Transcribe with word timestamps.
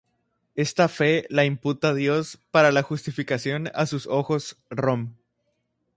Esta 0.55 0.87
fe 0.87 1.27
la 1.29 1.45
imputa 1.45 1.93
Dios 1.93 2.39
para 2.49 2.71
la 2.71 2.81
justificación 2.81 3.69
a 3.75 3.85
Sus 3.85 4.07
ojos, 4.07 4.57
Rom. 4.71 5.13